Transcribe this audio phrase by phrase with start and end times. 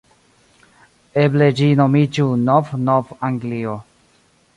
[1.23, 3.77] Eble ĝi nomiĝu Nov-Nov-Anglio.